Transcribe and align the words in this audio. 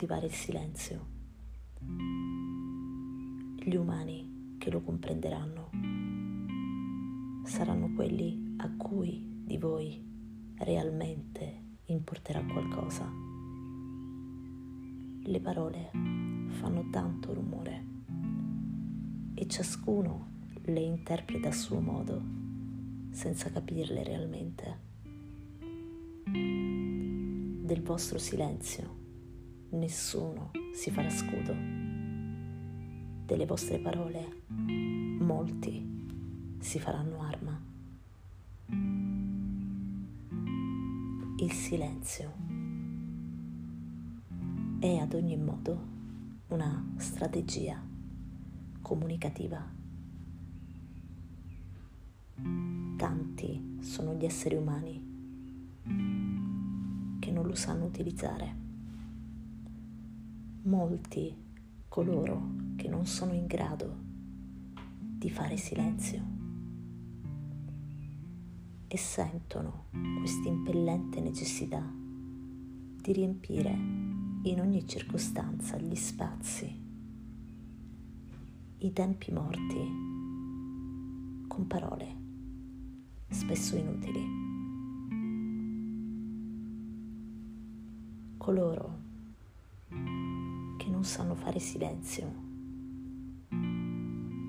coltivare 0.00 0.26
il 0.26 0.32
silenzio. 0.32 1.06
Gli 3.62 3.74
umani 3.74 4.54
che 4.56 4.70
lo 4.70 4.80
comprenderanno 4.80 5.68
saranno 7.44 7.92
quelli 7.92 8.54
a 8.56 8.70
cui 8.76 9.42
di 9.44 9.58
voi 9.58 10.02
realmente 10.56 11.76
importerà 11.86 12.42
qualcosa. 12.42 13.12
Le 15.22 15.40
parole 15.40 15.90
fanno 16.48 16.88
tanto 16.88 17.34
rumore 17.34 17.84
e 19.34 19.46
ciascuno 19.48 20.28
le 20.62 20.80
interpreta 20.80 21.48
a 21.48 21.52
suo 21.52 21.80
modo 21.80 22.22
senza 23.10 23.50
capirle 23.50 24.02
realmente. 24.02 24.78
Del 26.24 27.82
vostro 27.82 28.18
silenzio 28.18 28.99
nessuno 29.70 30.50
si 30.72 30.90
farà 30.90 31.10
scudo. 31.10 31.54
Delle 33.26 33.46
vostre 33.46 33.78
parole 33.78 34.42
molti 34.48 36.06
si 36.58 36.78
faranno 36.78 37.22
arma. 37.22 37.60
Il 41.36 41.52
silenzio 41.52 42.32
è 44.80 44.96
ad 44.96 45.14
ogni 45.14 45.36
modo 45.36 45.88
una 46.48 46.92
strategia 46.96 47.80
comunicativa. 48.82 49.64
Tanti 52.96 53.78
sono 53.80 54.14
gli 54.14 54.24
esseri 54.24 54.56
umani 54.56 55.08
che 57.20 57.30
non 57.30 57.46
lo 57.46 57.54
sanno 57.54 57.84
utilizzare. 57.84 58.69
Molti 60.70 61.34
coloro 61.88 62.52
che 62.76 62.86
non 62.86 63.04
sono 63.04 63.32
in 63.32 63.48
grado 63.48 63.92
di 64.94 65.28
fare 65.28 65.56
silenzio 65.56 66.22
e 68.86 68.96
sentono 68.96 69.86
questa 70.16 70.46
impellente 70.46 71.18
necessità 71.18 71.82
di 71.82 73.12
riempire 73.12 73.76
in 74.42 74.60
ogni 74.60 74.86
circostanza 74.86 75.76
gli 75.76 75.96
spazi, 75.96 76.72
i 78.78 78.92
tempi 78.92 79.32
morti 79.32 79.78
con 81.48 81.66
parole 81.66 82.16
spesso 83.26 83.74
inutili. 83.74 84.24
Coloro 88.36 89.09
non 91.00 91.08
sanno 91.08 91.34
fare 91.34 91.58
silenzio. 91.58 92.30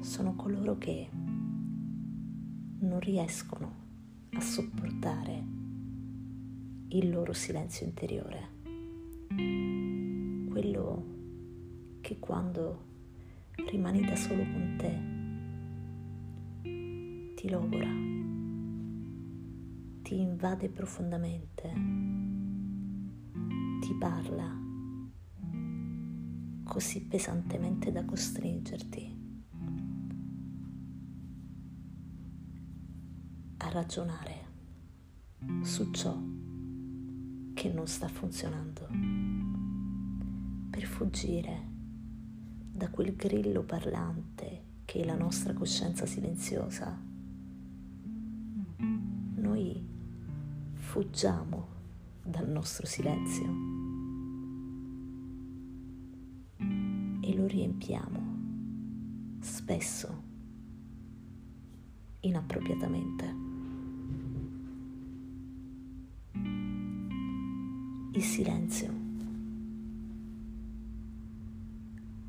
Sono 0.00 0.36
coloro 0.36 0.78
che 0.78 1.08
non 2.78 3.00
riescono 3.00 3.74
a 4.30 4.40
sopportare 4.40 5.44
il 6.90 7.10
loro 7.10 7.32
silenzio 7.32 7.84
interiore, 7.84 8.48
quello 10.48 11.04
che 12.00 12.20
quando 12.20 12.84
rimani 13.68 14.02
da 14.02 14.14
solo 14.14 14.44
con 14.44 14.76
te 14.78 15.14
ti 17.34 17.50
logora, 17.50 17.90
ti 20.02 20.20
invade 20.20 20.68
profondamente, 20.68 21.72
ti 23.80 23.92
parla 23.98 24.65
così 26.66 27.00
pesantemente 27.02 27.92
da 27.92 28.04
costringerti. 28.04 29.24
Ragionare 33.58 34.44
su 35.62 35.90
ciò 35.90 36.18
che 37.54 37.72
non 37.72 37.86
sta 37.86 38.08
funzionando, 38.08 38.88
per 40.70 40.84
fuggire 40.84 41.74
da 42.72 42.88
quel 42.90 43.14
grillo 43.14 43.62
parlante 43.62 44.64
che 44.84 45.02
è 45.02 45.04
la 45.04 45.16
nostra 45.16 45.52
coscienza 45.52 46.06
silenziosa. 46.06 46.98
Noi 49.34 49.86
fuggiamo 50.72 51.68
dal 52.22 52.48
nostro 52.48 52.86
silenzio 52.86 53.85
e 57.26 57.34
lo 57.34 57.46
riempiamo 57.46 58.34
spesso 59.40 60.22
inappropriatamente. 62.20 63.34
Il 68.12 68.22
silenzio 68.22 68.94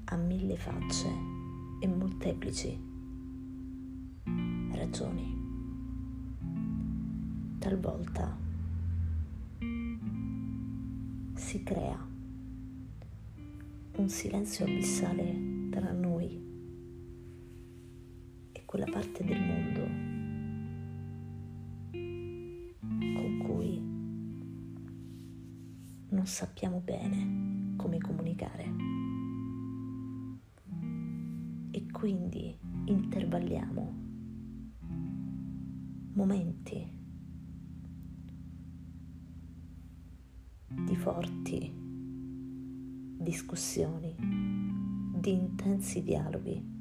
ha 0.05 0.15
mille 0.15 0.57
facce 0.57 1.09
e 1.79 1.87
molteplici 1.87 2.79
ragioni. 4.71 5.35
Talvolta 7.59 8.35
si 11.35 11.61
crea 11.63 12.16
un 13.97 14.09
silenzio 14.09 14.65
abissale 14.65 15.69
tra 15.69 15.91
noi 15.91 16.41
e 18.51 18.65
quella 18.65 18.85
parte 18.85 19.23
del 19.23 19.39
mondo 19.39 20.07
non 26.17 26.25
sappiamo 26.25 26.79
bene 26.79 27.75
come 27.77 27.99
comunicare. 27.99 28.73
E 31.71 31.85
quindi 31.91 32.57
intervalliamo 32.85 34.05
momenti 36.13 36.95
di 40.85 40.95
forti 40.95 41.86
discussioni, 43.17 44.15
di 45.19 45.31
intensi 45.33 46.03
dialoghi, 46.03 46.75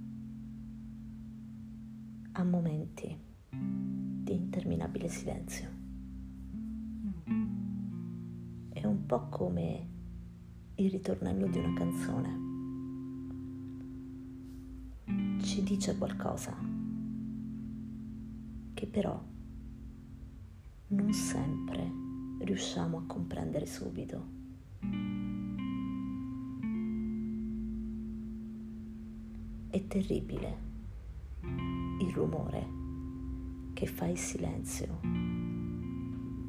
a 2.33 2.45
momenti 2.45 3.17
di 3.51 4.35
interminabile 4.35 5.09
silenzio 5.09 5.77
un 8.87 9.05
po' 9.05 9.29
come 9.29 9.87
il 10.77 10.91
ritornello 10.91 11.47
di 11.47 11.59
una 11.59 11.73
canzone. 11.75 12.45
Ci 15.43 15.63
dice 15.63 15.97
qualcosa 15.97 16.57
che 18.75 18.87
però 18.87 19.23
non 20.89 21.13
sempre 21.13 21.91
riusciamo 22.41 22.99
a 22.99 23.05
comprendere 23.07 23.67
subito. 23.67 25.16
È 29.77 29.87
terribile 29.89 30.57
il 31.43 32.11
rumore 32.15 32.67
che 33.75 33.85
fa 33.85 34.07
il 34.07 34.17
silenzio 34.17 35.01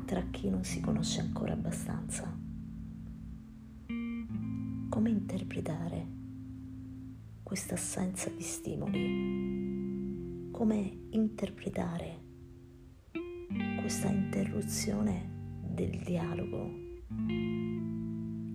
tra 0.05 0.21
chi 0.31 0.49
non 0.49 0.63
si 0.63 0.79
conosce 0.79 1.19
ancora 1.19 1.51
abbastanza. 1.51 2.33
Come 4.87 5.09
interpretare 5.09 6.07
questa 7.43 7.73
assenza 7.73 8.29
di 8.29 8.43
stimoli? 8.43 10.47
Come 10.49 11.07
interpretare 11.09 12.21
questa 13.81 14.07
interruzione 14.07 15.59
del 15.67 15.99
dialogo 15.99 16.71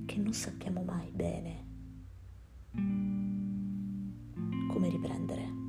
che 0.06 0.16
non 0.16 0.32
sappiamo 0.32 0.82
mai 0.82 1.10
bene 1.10 1.62
come 4.82 4.88
riprendere? 4.88 5.61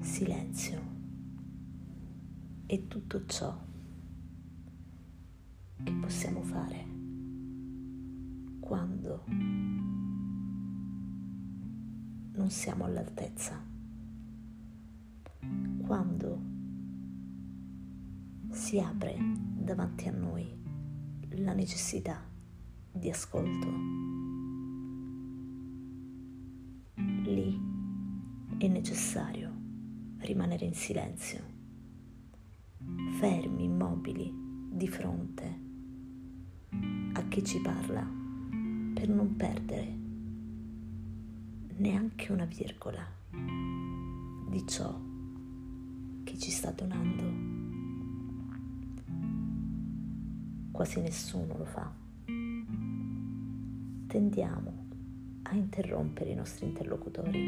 silenzio 0.00 0.80
e 2.66 2.88
tutto 2.88 3.24
ciò 3.26 3.56
che 5.84 5.92
possiamo 5.92 6.42
fare 6.42 6.86
quando 8.58 9.22
non 12.32 12.50
siamo 12.50 12.84
all'altezza, 12.84 13.62
quando 15.86 16.40
si 18.50 18.80
apre 18.80 19.16
davanti 19.54 20.08
a 20.08 20.12
noi 20.12 20.56
la 21.30 21.52
necessità 21.52 22.27
di 22.98 23.10
ascolto. 23.10 23.66
Lì 26.96 27.58
è 28.58 28.66
necessario 28.66 29.52
rimanere 30.18 30.64
in 30.64 30.74
silenzio, 30.74 31.40
fermi, 33.18 33.64
immobili, 33.64 34.46
di 34.70 34.88
fronte 34.88 35.60
a 37.12 37.22
chi 37.28 37.44
ci 37.44 37.60
parla, 37.60 38.06
per 38.94 39.08
non 39.08 39.36
perdere 39.36 39.96
neanche 41.76 42.32
una 42.32 42.44
virgola 42.44 43.04
di 43.30 44.66
ciò 44.66 45.00
che 46.24 46.38
ci 46.38 46.50
sta 46.50 46.70
donando. 46.72 47.56
Quasi 50.72 51.00
nessuno 51.00 51.56
lo 51.56 51.64
fa. 51.64 52.07
Tendiamo 54.08 54.86
a 55.42 55.54
interrompere 55.54 56.30
i 56.30 56.34
nostri 56.34 56.64
interlocutori, 56.64 57.38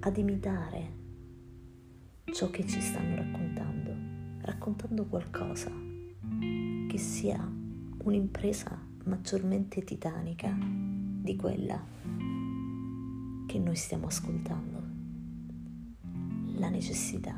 ad 0.00 0.16
imitare 0.16 0.92
ciò 2.24 2.50
che 2.50 2.66
ci 2.66 2.80
stanno 2.80 3.14
raccontando, 3.14 3.94
raccontando 4.40 5.04
qualcosa 5.06 5.70
che 5.70 6.98
sia 6.98 7.48
un'impresa 8.02 8.76
maggiormente 9.04 9.84
titanica 9.84 10.52
di 10.58 11.36
quella 11.36 11.80
che 13.46 13.58
noi 13.60 13.76
stiamo 13.76 14.08
ascoltando. 14.08 14.82
La 16.58 16.70
necessità 16.70 17.36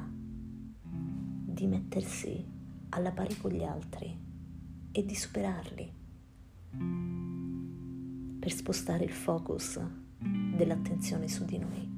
di 0.81 1.67
mettersi 1.67 2.43
alla 2.88 3.12
pari 3.12 3.37
con 3.37 3.50
gli 3.50 3.64
altri 3.64 4.19
e 4.93 5.05
di 5.05 5.14
superarli 5.14 5.93
per 8.44 8.52
spostare 8.52 9.05
il 9.05 9.11
focus 9.11 9.81
dell'attenzione 10.19 11.29
su 11.29 11.46
di 11.46 11.56
noi. 11.56 11.91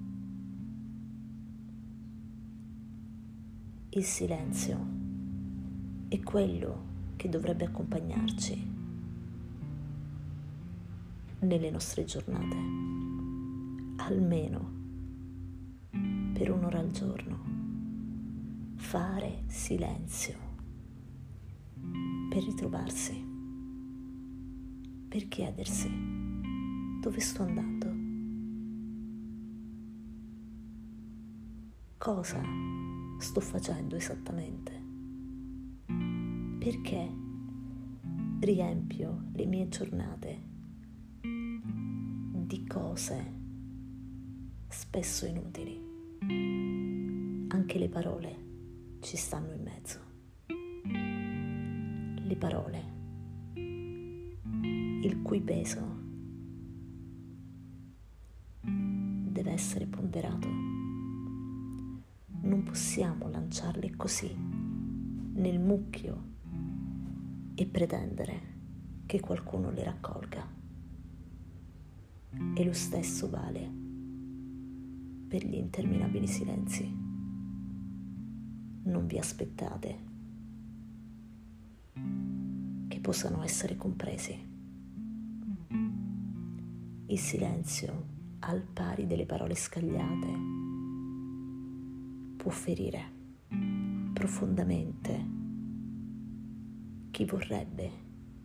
Il 3.89 4.05
silenzio 4.05 4.79
è 6.07 6.21
quello 6.21 6.85
che 7.17 7.29
dovrebbe 7.29 7.65
accompagnarci 7.65 8.75
nelle 11.41 11.71
nostre 11.73 12.05
giornate, 12.05 12.57
almeno 13.97 14.71
per 16.33 16.53
un'ora 16.53 16.79
al 16.79 16.93
giorno. 16.93 17.41
Fare 18.77 19.43
silenzio 19.49 20.39
per 22.29 22.45
ritrovarsi, 22.45 23.21
per 25.09 25.27
chiedersi 25.27 26.26
dove 27.07 27.21
sto 27.21 27.45
andando? 27.45 27.87
Cosa 31.99 32.43
sto 33.21 33.41
facendo 33.41 33.95
esattamente? 33.95 34.73
Perché 36.59 37.09
riempio 38.41 39.27
le 39.35 39.47
mie 39.47 39.69
giornate 39.69 40.43
di 41.21 42.67
cose 42.67 43.35
spesso 44.67 45.27
inutili? 45.27 45.81
Anche 47.47 47.79
le 47.79 47.89
parole 47.89 48.99
ci 48.99 49.17
stanno 49.17 49.53
in 49.53 49.63
mezzo. 49.63 50.01
Le 52.21 52.37
parole, 52.37 52.85
il 53.55 55.23
cui 55.23 55.41
peso 55.41 55.96
essere 59.57 59.87
ponderato. 59.87 60.47
Non 62.43 62.63
possiamo 62.63 63.31
lanciarle 63.31 63.97
così 63.97 64.31
nel 64.37 65.59
mucchio 65.59 66.35
e 67.55 67.67
pretendere 67.67 68.55
che 69.07 69.19
qualcuno 69.19 69.71
le 69.71 69.83
raccolga. 69.83 70.47
E 72.55 72.65
lo 72.65 72.73
stesso 72.75 73.31
vale 73.31 73.73
per 75.27 75.43
gli 75.47 75.55
interminabili 75.55 76.27
silenzi. 76.27 76.95
Non 78.83 79.07
vi 79.07 79.19
aspettate 79.19 79.99
che 82.89 83.01
possano 83.01 83.43
essere 83.43 83.75
compresi. 83.77 84.39
Il 87.07 87.19
silenzio 87.19 88.16
al 88.49 88.63
pari 88.63 89.09
delle 89.09 89.27
parole 89.27 89.57
scagliate, 89.57 90.29
può 92.37 92.51
ferire 92.51 93.15
profondamente 94.13 95.27
chi 97.11 97.25
vorrebbe 97.25 97.91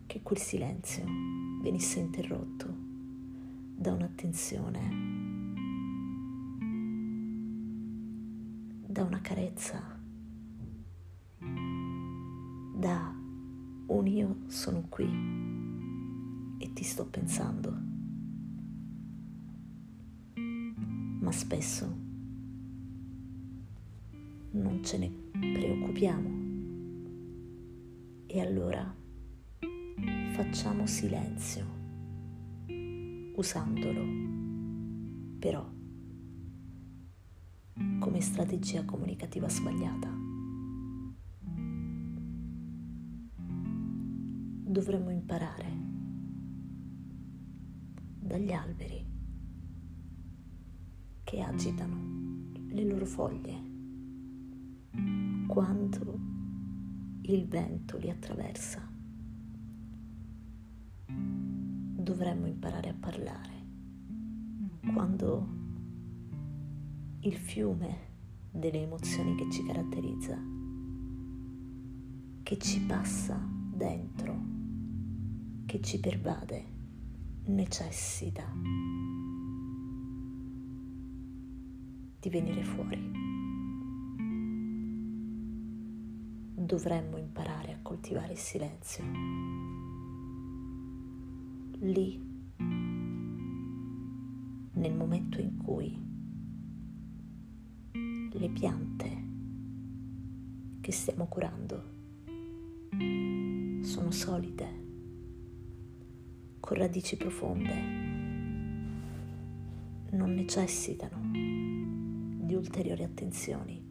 che 0.07 0.23
quel 0.23 0.39
silenzio 0.39 1.03
venisse 1.61 1.99
interrotto 1.99 2.75
da 3.75 3.93
un'attenzione, 3.93 4.89
da 8.87 9.03
una 9.03 9.21
carezza, 9.21 9.99
da 12.75 13.15
un 13.85 14.07
io 14.07 14.37
sono 14.47 14.83
qui 14.89 16.57
e 16.57 16.73
ti 16.73 16.83
sto 16.83 17.05
pensando. 17.05 17.90
Ma 21.21 21.31
spesso 21.31 21.85
non 24.51 24.83
ce 24.83 24.97
ne 24.97 25.11
preoccupiamo. 25.29 26.39
E 28.25 28.39
allora 28.41 28.95
facciamo 30.33 30.85
silenzio, 30.87 31.65
usandolo 33.35 34.03
però 35.37 35.69
come 37.99 38.21
strategia 38.21 38.83
comunicativa 38.85 39.47
sbagliata. 39.47 40.09
Dovremmo 44.63 45.11
imparare 45.11 45.69
dagli 48.19 48.51
alberi 48.51 49.10
che 51.31 51.39
agitano 51.39 52.49
le 52.71 52.83
loro 52.83 53.05
foglie 53.05 53.69
quando 55.47 56.19
il 57.21 57.47
vento 57.47 57.95
li 57.95 58.09
attraversa. 58.09 58.85
Dovremmo 61.07 62.47
imparare 62.47 62.89
a 62.89 62.95
parlare 62.99 63.53
quando 64.93 65.47
il 67.21 67.35
fiume 67.37 67.97
delle 68.51 68.81
emozioni 68.81 69.33
che 69.35 69.49
ci 69.49 69.63
caratterizza, 69.63 70.37
che 72.43 72.57
ci 72.57 72.81
passa 72.81 73.39
dentro, 73.73 74.37
che 75.65 75.79
ci 75.79 75.97
pervade, 75.97 76.65
necessita 77.45 79.30
di 82.21 82.29
venire 82.29 82.63
fuori. 82.63 83.11
Dovremmo 86.53 87.17
imparare 87.17 87.73
a 87.73 87.79
coltivare 87.81 88.33
il 88.33 88.37
silenzio. 88.37 89.03
Lì, 91.79 92.21
nel 94.73 94.93
momento 94.93 95.41
in 95.41 95.57
cui 95.57 95.99
le 98.33 98.49
piante 98.49 99.29
che 100.79 100.91
stiamo 100.91 101.25
curando 101.25 101.83
sono 103.81 104.11
solide, 104.11 104.79
con 106.59 106.77
radici 106.77 107.17
profonde, 107.17 107.73
non 110.11 110.33
necessitano 110.35 111.50
di 112.51 112.57
ulteriori 112.57 113.03
attenzioni, 113.03 113.81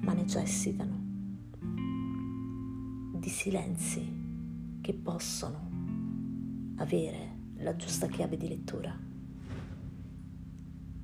ma 0.00 0.12
necessitano 0.12 1.04
di 3.14 3.28
silenzi 3.30 4.06
che 4.82 4.92
possono 4.92 6.74
avere 6.76 7.54
la 7.60 7.74
giusta 7.74 8.06
chiave 8.06 8.36
di 8.36 8.48
lettura, 8.48 8.94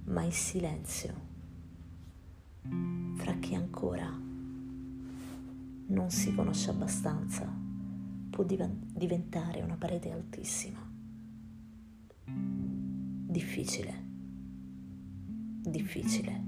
ma 0.04 0.24
il 0.24 0.34
silenzio 0.34 1.14
fra 3.14 3.32
chi 3.38 3.54
ancora 3.54 4.06
non 5.86 6.10
si 6.10 6.34
conosce 6.34 6.68
abbastanza 6.68 7.50
può 8.28 8.44
diventare 8.44 9.62
una 9.62 9.76
parete 9.76 10.10
altissima. 10.10 10.78
Difficile, 12.26 14.11
difficile 15.62 16.40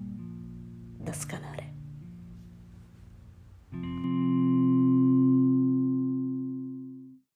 da 0.98 1.12
scalare. 1.12 1.63